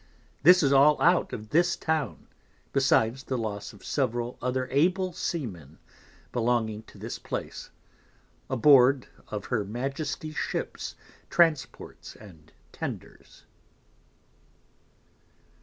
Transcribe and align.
This 0.41 0.63
is 0.63 0.73
all 0.73 0.99
out 0.99 1.31
of 1.31 1.49
this 1.51 1.75
Town, 1.75 2.25
besides 2.73 3.21
the 3.21 3.37
loss 3.37 3.71
of 3.71 3.85
several 3.85 4.35
other 4.41 4.67
able 4.71 5.13
Seamen 5.13 5.77
belonging 6.31 6.81
to 6.89 6.97
this 6.97 7.19
Place, 7.19 7.69
aboard 8.49 9.05
of 9.27 9.45
her 9.45 9.63
Majesty's 9.63 10.35
Ships, 10.37 10.95
Transports 11.29 12.15
and 12.15 12.51
Tenders. 12.71 13.43